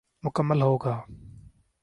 [0.23, 0.95] مکمل ہو گا۔